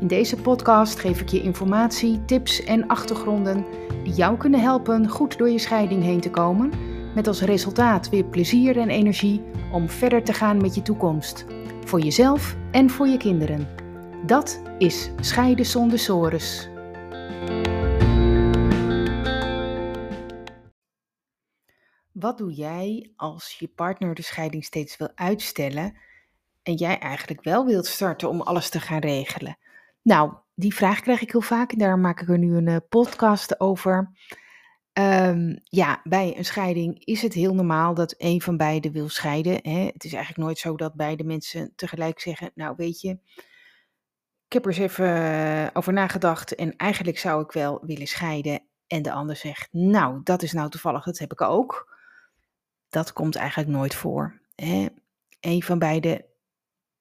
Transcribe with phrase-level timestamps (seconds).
[0.00, 3.64] In deze podcast geef ik je informatie, tips en achtergronden
[4.04, 6.72] die jou kunnen helpen goed door je scheiding heen te komen,
[7.14, 11.44] met als resultaat weer plezier en energie om verder te gaan met je toekomst,
[11.84, 13.68] voor jezelf en voor je kinderen.
[14.26, 16.68] Dat is Scheiden zonder sores.
[22.12, 25.96] Wat doe jij als je partner de scheiding steeds wil uitstellen
[26.62, 29.58] en jij eigenlijk wel wilt starten om alles te gaan regelen?
[30.08, 32.76] Nou, die vraag krijg ik heel vaak en daar maak ik er nu een uh,
[32.88, 34.12] podcast over.
[34.92, 39.58] Um, ja, bij een scheiding is het heel normaal dat een van beiden wil scheiden.
[39.62, 39.84] Hè?
[39.84, 43.10] Het is eigenlijk nooit zo dat beide mensen tegelijk zeggen: Nou, weet je,
[44.46, 48.60] ik heb er eens even eh, over nagedacht en eigenlijk zou ik wel willen scheiden.
[48.86, 51.96] En de ander zegt: Nou, dat is nou toevallig, dat heb ik ook.
[52.88, 54.40] Dat komt eigenlijk nooit voor.
[54.54, 54.86] Hè?
[55.40, 56.24] Een van beiden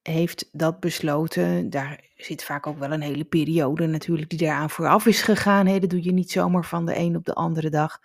[0.08, 1.70] heeft dat besloten.
[1.70, 5.66] Daar zit vaak ook wel een hele periode natuurlijk die daaraan vooraf is gegaan.
[5.66, 5.80] Hè?
[5.80, 8.00] Dat doe je niet zomaar van de een op de andere dag.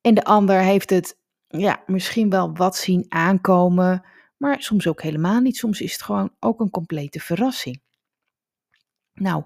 [0.00, 4.04] En de ander heeft het ja, misschien wel wat zien aankomen,
[4.36, 5.56] maar soms ook helemaal niet.
[5.56, 7.80] Soms is het gewoon ook een complete verrassing.
[9.14, 9.44] Nou,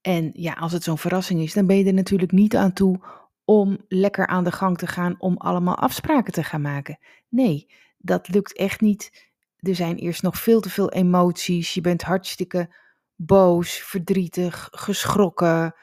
[0.00, 3.00] en ja, als het zo'n verrassing is, dan ben je er natuurlijk niet aan toe
[3.44, 6.98] om lekker aan de gang te gaan om allemaal afspraken te gaan maken.
[7.28, 7.66] Nee,
[7.98, 9.30] dat lukt echt niet
[9.62, 11.74] er zijn eerst nog veel te veel emoties.
[11.74, 12.74] Je bent hartstikke
[13.16, 15.74] boos, verdrietig, geschrokken.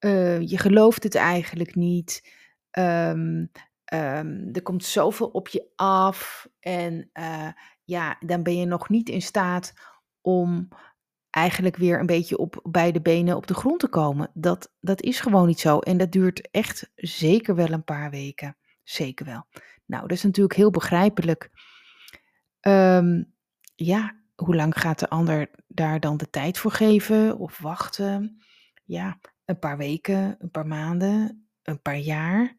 [0.00, 2.38] Uh, je gelooft het eigenlijk niet.
[2.78, 3.50] Um,
[3.92, 6.48] um, er komt zoveel op je af.
[6.60, 7.48] En uh,
[7.84, 9.72] ja, dan ben je nog niet in staat
[10.20, 10.68] om
[11.30, 14.30] eigenlijk weer een beetje op beide benen op de grond te komen.
[14.34, 15.78] Dat, dat is gewoon niet zo.
[15.78, 18.56] En dat duurt echt zeker wel een paar weken.
[18.82, 19.46] Zeker wel.
[19.86, 21.50] Nou, dat is natuurlijk heel begrijpelijk.
[22.60, 23.34] Um,
[23.74, 28.42] ja, hoe lang gaat de ander daar dan de tijd voor geven of wachten?
[28.84, 32.58] Ja, een paar weken, een paar maanden, een paar jaar.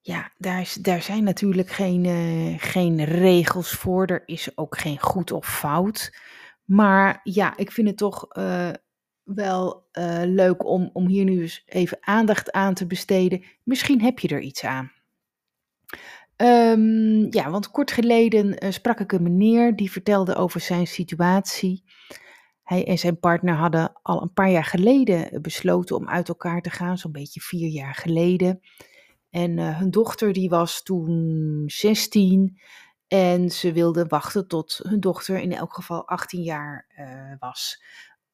[0.00, 4.06] Ja, daar, daar zijn natuurlijk geen, uh, geen regels voor.
[4.06, 6.18] Er is ook geen goed of fout.
[6.64, 8.70] Maar ja, ik vind het toch uh,
[9.22, 13.44] wel uh, leuk om, om hier nu eens even aandacht aan te besteden.
[13.62, 14.92] Misschien heb je er iets aan.
[16.44, 21.84] Um, ja, want kort geleden uh, sprak ik een meneer die vertelde over zijn situatie.
[22.62, 26.70] Hij en zijn partner hadden al een paar jaar geleden besloten om uit elkaar te
[26.70, 28.60] gaan, zo'n beetje vier jaar geleden.
[29.30, 32.60] En uh, hun dochter die was toen 16
[33.08, 36.86] en ze wilden wachten tot hun dochter in elk geval 18 jaar
[37.38, 37.82] was.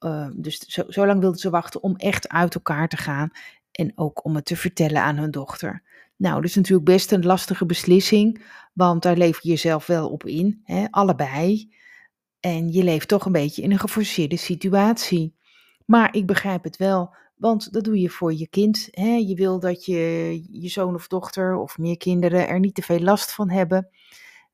[0.00, 3.30] Uh, dus zo, zo lang wilden ze wachten om echt uit elkaar te gaan
[3.72, 5.82] en ook om het te vertellen aan hun dochter.
[6.20, 10.26] Nou, dat is natuurlijk best een lastige beslissing, want daar leef je jezelf wel op
[10.26, 11.72] in, hè, allebei.
[12.40, 15.34] En je leeft toch een beetje in een geforceerde situatie.
[15.86, 18.88] Maar ik begrijp het wel, want dat doe je voor je kind.
[18.90, 19.14] Hè.
[19.14, 19.92] Je wil dat je,
[20.50, 23.88] je zoon of dochter of meer kinderen er niet te veel last van hebben.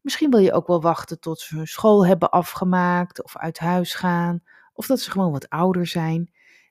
[0.00, 3.94] Misschien wil je ook wel wachten tot ze hun school hebben afgemaakt of uit huis
[3.94, 6.30] gaan, of dat ze gewoon wat ouder zijn.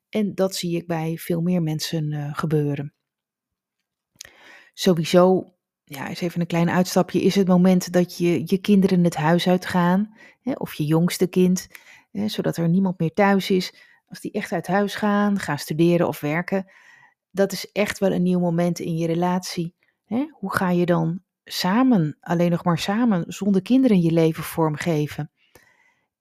[0.10, 2.95] En dat zie ik bij veel meer mensen uh, gebeuren
[4.76, 5.54] sowieso,
[5.84, 9.48] ja, is even een klein uitstapje, is het moment dat je je kinderen het huis
[9.48, 11.68] uitgaan, of je jongste kind,
[12.12, 13.76] hè, zodat er niemand meer thuis is.
[14.08, 16.72] Als die echt uit huis gaan, gaan studeren of werken,
[17.32, 19.76] dat is echt wel een nieuw moment in je relatie.
[20.06, 20.28] Hè?
[20.32, 25.32] Hoe ga je dan samen, alleen nog maar samen, zonder kinderen je leven vormgeven?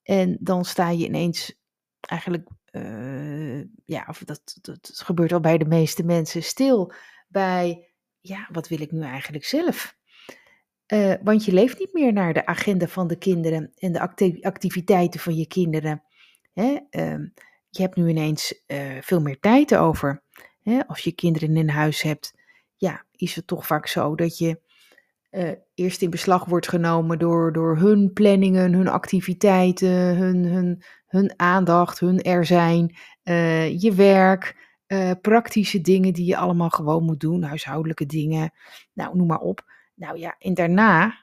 [0.02, 1.58] En dan sta je ineens
[2.00, 6.92] eigenlijk, uh, ja, of dat, dat, dat gebeurt al bij de meeste mensen, stil
[7.28, 7.93] bij
[8.26, 9.96] ja, wat wil ik nu eigenlijk zelf?
[10.92, 14.00] Uh, want je leeft niet meer naar de agenda van de kinderen en de
[14.40, 16.02] activiteiten van je kinderen.
[16.52, 16.78] Hè?
[16.90, 17.26] Uh,
[17.70, 20.22] je hebt nu ineens uh, veel meer tijd over.
[20.62, 20.86] Hè?
[20.86, 22.34] Als je kinderen in huis hebt,
[22.76, 24.60] ja, is het toch vaak zo dat je
[25.30, 31.32] eh, eerst in beslag wordt genomen door, door hun planningen, hun activiteiten, hun, hun, hun
[31.36, 32.96] aandacht, hun er zijn,
[33.78, 34.73] je werk.
[34.94, 38.52] Uh, praktische dingen die je allemaal gewoon moet doen, huishoudelijke dingen,
[38.92, 39.72] nou noem maar op.
[39.94, 41.18] Nou ja, en daarna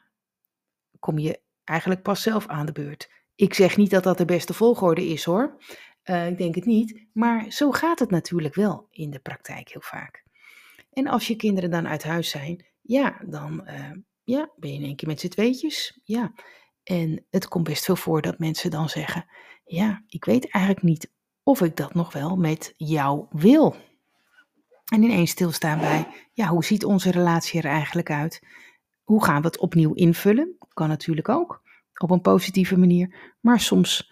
[0.99, 3.11] kom je eigenlijk pas zelf aan de beurt.
[3.35, 5.57] Ik zeg niet dat dat de beste volgorde is hoor.
[6.05, 9.81] Uh, ik denk het niet, maar zo gaat het natuurlijk wel in de praktijk heel
[9.81, 10.23] vaak.
[10.93, 13.91] En als je kinderen dan uit huis zijn, ja, dan uh,
[14.23, 15.99] ja, ben je in één keer met z'n tweetjes.
[16.03, 16.33] Ja.
[16.83, 19.25] En het komt best veel voor dat mensen dan zeggen:
[19.63, 21.11] Ja, ik weet eigenlijk niet
[21.43, 23.75] of ik dat nog wel met jou wil.
[24.85, 28.43] En ineens stilstaan bij: Ja, hoe ziet onze relatie er eigenlijk uit?
[29.03, 30.57] Hoe gaan we het opnieuw invullen?
[30.73, 31.61] Kan natuurlijk ook
[32.01, 33.35] op een positieve manier.
[33.39, 34.11] Maar soms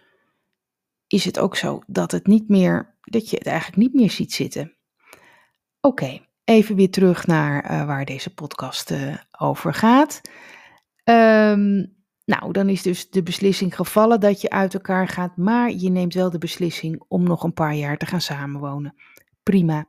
[1.08, 4.34] is het ook zo dat het niet meer, dat je het eigenlijk niet meer ziet
[4.34, 4.74] zitten.
[5.82, 10.22] Oké, even weer terug naar uh, waar deze podcast uh, over gaat.
[11.04, 11.98] Um,
[12.30, 16.14] nou, dan is dus de beslissing gevallen dat je uit elkaar gaat, maar je neemt
[16.14, 18.96] wel de beslissing om nog een paar jaar te gaan samenwonen.
[19.44, 19.88] Prima.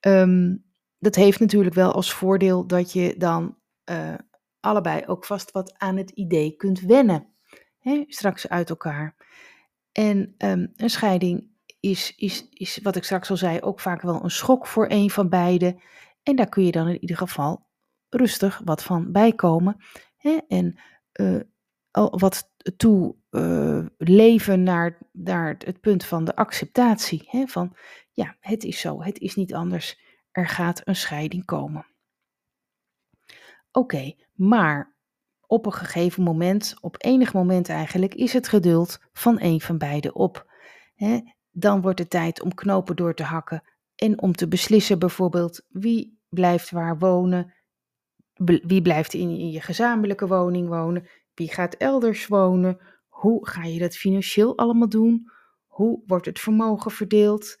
[0.00, 0.64] Um,
[0.98, 3.56] dat heeft natuurlijk wel als voordeel dat je dan
[3.90, 4.14] uh,
[4.60, 7.26] allebei ook vast wat aan het idee kunt wennen.
[7.78, 9.14] Hè, straks uit elkaar.
[9.92, 11.48] En um, een scheiding
[11.80, 15.10] is, is, is, wat ik straks al zei, ook vaak wel een schok voor een
[15.10, 15.80] van beiden.
[16.22, 17.66] En daar kun je dan in ieder geval
[18.08, 19.76] rustig wat van bijkomen.
[20.16, 20.38] Hè?
[20.48, 20.78] En
[21.20, 21.40] uh,
[22.00, 27.28] wat toe uh, leven naar, naar het punt van de acceptatie.
[27.30, 27.46] Hè?
[27.46, 27.76] Van
[28.12, 30.00] ja, het is zo, het is niet anders.
[30.30, 31.86] Er gaat een scheiding komen.
[33.72, 34.94] Oké, maar
[35.46, 40.14] op een gegeven moment, op enig moment eigenlijk, is het geduld van een van beiden
[40.14, 40.50] op.
[40.94, 41.20] Hè?
[41.50, 43.62] Dan wordt het tijd om knopen door te hakken
[43.94, 47.54] en om te beslissen bijvoorbeeld wie blijft waar wonen,
[48.62, 52.78] wie blijft in je gezamenlijke woning wonen, wie gaat elders wonen,
[53.08, 55.30] hoe ga je dat financieel allemaal doen,
[55.66, 57.56] hoe wordt het vermogen verdeeld,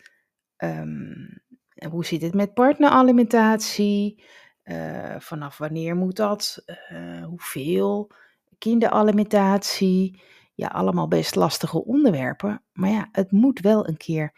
[0.56, 1.42] um,
[1.88, 4.24] hoe zit het met partneralimentatie,
[4.64, 6.62] uh, vanaf wanneer moet dat?
[6.92, 8.10] Uh, hoeveel?
[8.58, 10.20] Kinderalimentatie.
[10.54, 12.62] Ja, allemaal best lastige onderwerpen.
[12.72, 14.32] Maar ja, het moet wel een keer.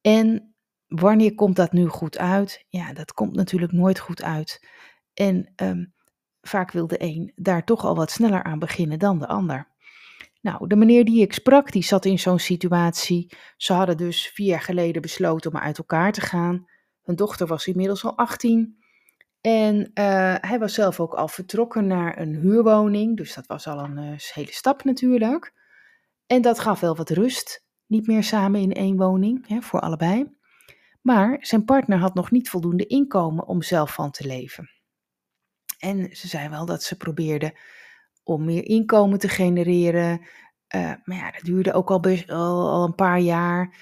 [0.00, 0.54] En
[0.86, 2.64] wanneer komt dat nu goed uit?
[2.68, 4.68] Ja, dat komt natuurlijk nooit goed uit.
[5.14, 5.94] En um,
[6.42, 9.70] vaak wil de een daar toch al wat sneller aan beginnen dan de ander.
[10.40, 13.32] Nou, de meneer die ik sprak, die zat in zo'n situatie.
[13.56, 16.66] Ze hadden dus vier jaar geleden besloten om uit elkaar te gaan.
[17.02, 18.76] Hun dochter was inmiddels al 18.
[19.40, 23.78] En uh, hij was zelf ook al vertrokken naar een huurwoning, dus dat was al
[23.78, 25.52] een uh, hele stap natuurlijk.
[26.26, 30.36] En dat gaf wel wat rust, niet meer samen in één woning, hè, voor allebei.
[31.00, 34.81] Maar zijn partner had nog niet voldoende inkomen om zelf van te leven.
[35.82, 37.58] En ze zei wel dat ze probeerde
[38.22, 40.20] om meer inkomen te genereren.
[40.74, 43.74] Uh, maar ja, dat duurde ook al, best, al, een paar jaar.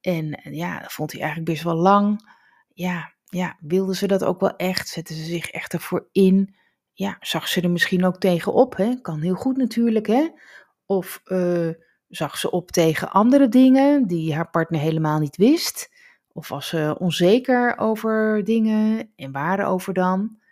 [0.00, 2.34] En ja, dat vond hij eigenlijk best wel lang.
[2.74, 4.88] Ja, ja, wilden ze dat ook wel echt?
[4.88, 6.56] Zetten ze zich echt ervoor in?
[6.92, 8.76] Ja, zag ze er misschien ook tegenop?
[8.76, 9.00] Hè?
[9.00, 10.28] Kan heel goed natuurlijk, hè?
[10.86, 11.70] Of uh,
[12.08, 15.90] zag ze op tegen andere dingen die haar partner helemaal niet wist?
[16.32, 20.44] Of was ze onzeker over dingen en waarover dan?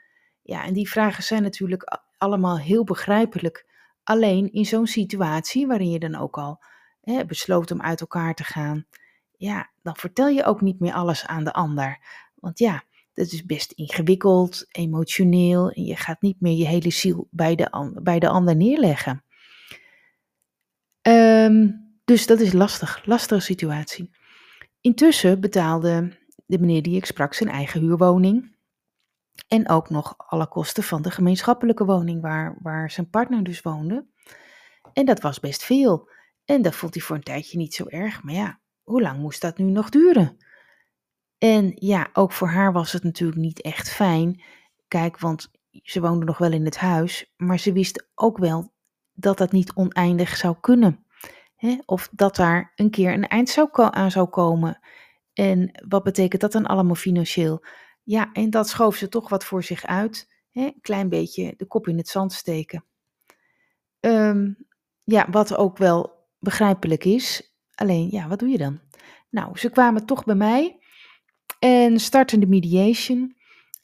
[0.44, 3.66] Ja, en die vragen zijn natuurlijk allemaal heel begrijpelijk.
[4.02, 6.62] Alleen in zo'n situatie waarin je dan ook al
[7.00, 8.86] hè, besloot om uit elkaar te gaan,
[9.36, 11.98] ja, dan vertel je ook niet meer alles aan de ander.
[12.34, 12.82] Want ja,
[13.14, 17.98] dat is best ingewikkeld, emotioneel en je gaat niet meer je hele ziel bij de,
[18.02, 19.24] bij de ander neerleggen.
[21.02, 24.10] Um, dus dat is lastig, lastige situatie.
[24.80, 28.53] Intussen betaalde de meneer die ik sprak zijn eigen huurwoning.
[29.48, 34.06] En ook nog alle kosten van de gemeenschappelijke woning waar, waar zijn partner dus woonde.
[34.92, 36.08] En dat was best veel.
[36.44, 38.22] En dat vond hij voor een tijdje niet zo erg.
[38.22, 40.36] Maar ja, hoe lang moest dat nu nog duren?
[41.38, 44.42] En ja, ook voor haar was het natuurlijk niet echt fijn.
[44.88, 48.72] Kijk, want ze woonde nog wel in het huis, maar ze wist ook wel
[49.12, 51.06] dat dat niet oneindig zou kunnen.
[51.84, 54.80] Of dat daar een keer een eind zou aan zou komen.
[55.32, 57.64] En wat betekent dat dan allemaal financieel?
[58.04, 60.28] Ja, en dat schoof ze toch wat voor zich uit.
[60.52, 62.84] Een klein beetje de kop in het zand steken.
[64.00, 64.56] Um,
[65.04, 67.54] ja, wat ook wel begrijpelijk is.
[67.74, 68.80] Alleen, ja, wat doe je dan?
[69.30, 70.78] Nou, ze kwamen toch bij mij
[71.58, 73.36] en starten de mediation.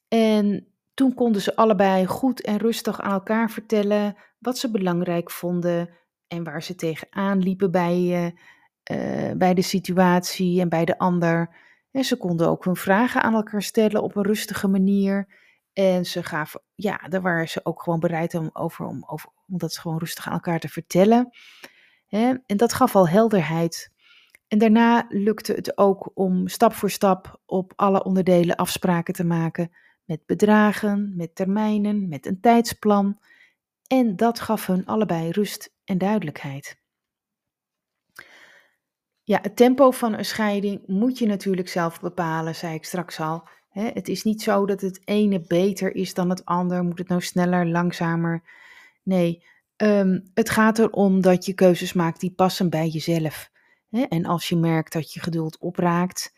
[0.08, 5.90] En toen konden ze allebei goed en rustig aan elkaar vertellen wat ze belangrijk vonden
[6.28, 8.34] en waar ze tegenaan liepen bij,
[8.92, 11.56] uh, bij de situatie en bij de ander.
[11.90, 15.38] En ze konden ook hun vragen aan elkaar stellen op een rustige manier.
[15.72, 19.58] En ze gaven, ja, daar waren ze ook gewoon bereid om, over, om, over, om
[19.58, 21.30] dat gewoon rustig aan elkaar te vertellen.
[22.08, 23.92] En dat gaf al helderheid
[24.50, 29.70] en daarna lukte het ook om stap voor stap op alle onderdelen afspraken te maken
[30.04, 33.18] met bedragen, met termijnen, met een tijdsplan.
[33.86, 36.79] En dat gaf hun allebei rust en duidelijkheid.
[39.30, 43.48] Ja, het tempo van een scheiding moet je natuurlijk zelf bepalen, zei ik straks al.
[43.70, 46.84] het is niet zo dat het ene beter is dan het ander.
[46.84, 48.42] Moet het nou sneller, langzamer?
[49.02, 49.44] Nee,
[49.76, 53.50] ehm, het gaat erom dat je keuzes maakt die passen bij jezelf.
[54.08, 56.34] en als je merkt dat je geduld opraakt,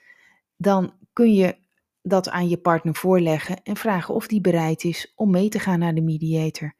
[0.57, 1.57] dan kun je
[2.03, 5.79] dat aan je partner voorleggen en vragen of die bereid is om mee te gaan
[5.79, 6.75] naar de mediator.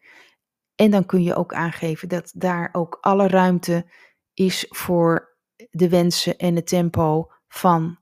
[0.75, 3.91] En dan kun je ook aangeven dat daar ook alle ruimte
[4.35, 5.32] is voor
[5.71, 7.99] de wensen en het tempo van,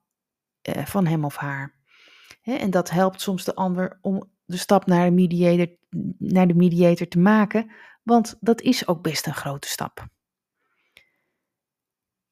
[0.68, 1.78] uh, van hem of haar.
[2.42, 5.76] en dat helpt soms de ander om de stap naar de, mediator,
[6.18, 7.70] naar de mediator te maken,
[8.02, 10.08] want dat is ook best een grote stap.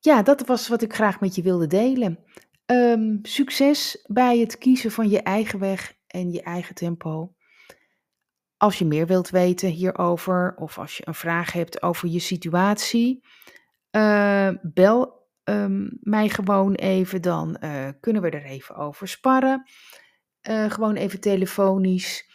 [0.00, 2.18] Ja, dat was wat ik graag met je wilde delen.
[2.66, 7.34] Um, succes bij het kiezen van je eigen weg en je eigen tempo.
[8.56, 13.24] Als je meer wilt weten hierover of als je een vraag hebt over je situatie,
[13.90, 15.17] uh, bel
[15.48, 19.68] um, mij gewoon even, dan uh, kunnen we er even over sparren.
[20.48, 22.26] Uh, gewoon even telefonisch.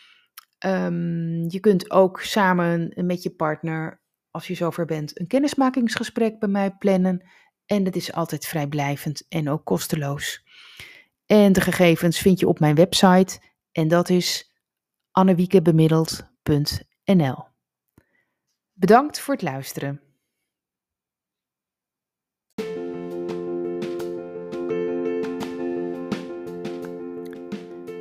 [0.65, 4.01] Um, je kunt ook samen met je partner,
[4.32, 7.24] als je zover bent, een kennismakingsgesprek bij mij plannen.
[7.65, 10.46] En dat is altijd vrijblijvend en ook kosteloos.
[11.25, 13.41] En de gegevens vind je op mijn website
[13.72, 14.51] en dat is
[15.12, 17.43] annewiekebemiddeld.nl.
[18.74, 20.12] Bedankt voor het luisteren.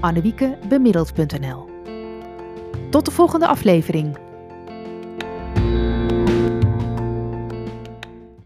[0.00, 1.68] annewiekebemiddeld.nl.
[2.90, 4.29] Tot de volgende aflevering.